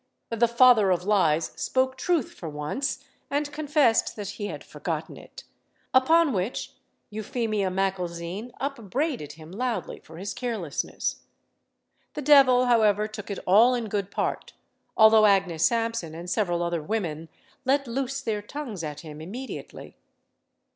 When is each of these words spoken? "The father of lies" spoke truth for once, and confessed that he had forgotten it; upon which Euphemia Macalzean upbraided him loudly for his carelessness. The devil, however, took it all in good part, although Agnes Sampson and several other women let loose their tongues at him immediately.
"The 0.31 0.47
father 0.47 0.89
of 0.89 1.03
lies" 1.03 1.51
spoke 1.55 1.95
truth 1.95 2.31
for 2.33 2.49
once, 2.49 3.03
and 3.29 3.51
confessed 3.51 4.15
that 4.15 4.29
he 4.29 4.47
had 4.47 4.63
forgotten 4.63 5.15
it; 5.15 5.43
upon 5.93 6.33
which 6.33 6.73
Euphemia 7.11 7.69
Macalzean 7.69 8.51
upbraided 8.59 9.33
him 9.33 9.51
loudly 9.51 9.99
for 9.99 10.17
his 10.17 10.33
carelessness. 10.33 11.17
The 12.15 12.23
devil, 12.23 12.65
however, 12.65 13.07
took 13.07 13.29
it 13.29 13.37
all 13.45 13.75
in 13.75 13.89
good 13.89 14.09
part, 14.09 14.53
although 14.97 15.27
Agnes 15.27 15.67
Sampson 15.67 16.15
and 16.15 16.27
several 16.27 16.63
other 16.63 16.81
women 16.81 17.29
let 17.63 17.85
loose 17.87 18.21
their 18.23 18.41
tongues 18.41 18.83
at 18.83 19.01
him 19.01 19.21
immediately. 19.21 19.97